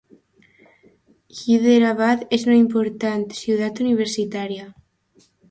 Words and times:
Hyderābād 1.41 2.23
és 2.39 2.47
una 2.49 2.57
important 2.61 3.27
ciutat 3.43 3.85
universitària. 3.87 4.69